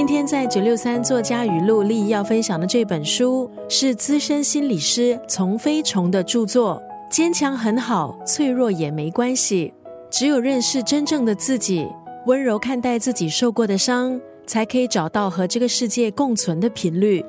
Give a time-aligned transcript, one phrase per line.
[0.00, 6.82] 今天在九六三作家语录里要分享的这本书是资深心理师丛飞虫的著作。
[7.10, 9.70] 坚强很好，脆弱也没关系。
[10.10, 11.86] 只有认识真正的自己，
[12.24, 17.22] 温柔看待自己受过的伤，才可以找到和这个世界共存的频率。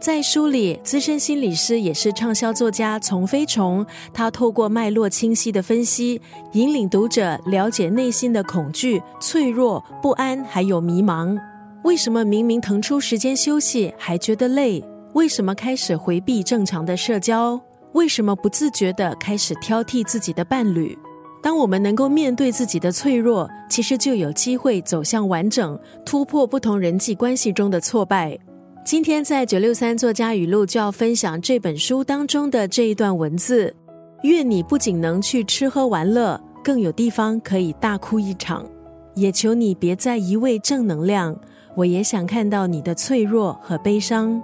[0.00, 3.84] 在书里，资深心理师也是畅销作家丛飞虫，
[4.14, 6.18] 他透过脉络清晰的分析，
[6.52, 11.38] 引领读者了解内心的恐惧、脆弱、不安，还有迷茫。
[11.84, 14.82] 为什么明明腾出时间休息还觉得累？
[15.12, 17.60] 为什么开始回避正常的社交？
[17.92, 20.96] 为什么不自觉地开始挑剔自己的伴侣？
[21.42, 28.34] 当我们能够面对自己的脆弱，其实就有机会走向完整，突破不同人际关系中的挫败。
[28.82, 33.74] 今天在九六三作家语录就要分享这本书当中的这一段文字：
[34.22, 38.66] 愿你不仅能去吃喝玩乐，更有地方可以大哭一场。
[39.14, 41.38] 也求你别再一味正能量。
[41.76, 44.40] 我也想看到你的脆弱和悲伤。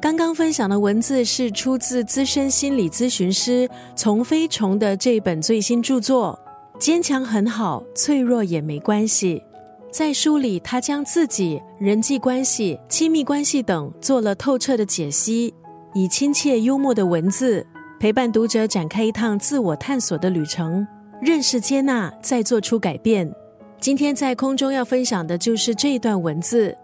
[0.00, 6.38] 刚刚分享的文字是出自资深心理咨询师丛飞虫的这本最新著作
[6.78, 9.42] 《坚强很好，脆弱也没关系》。
[9.90, 15.54] 在书里，他将自己人际关系、亲密关系等做了透彻的解析，
[15.94, 17.66] 以亲切幽默的文字
[17.98, 20.86] 陪伴读者展开一趟自我探索的旅程，
[21.22, 23.32] 认识、接纳，再做出改变。
[23.84, 26.74] 今天在空中要分享的就是这一段文字。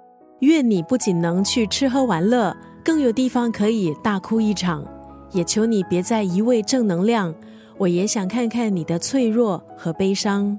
[0.41, 4.85] 愿你不仅能去吃喝玩乐，更有地方可以大哭一场。
[5.33, 7.35] 也求你别再一味正能量，
[7.79, 10.59] 我也想看看你的脆弱和悲伤。